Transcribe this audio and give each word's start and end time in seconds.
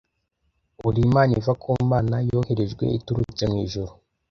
Uri 0.87 0.99
impano 1.07 1.33
iva 1.39 1.53
ku 1.61 1.69
Mana, 1.91 2.15
yoherejwe 2.29 2.83
iturutse 2.97 3.43
mu 3.51 3.55
Ijuru. 3.65 3.91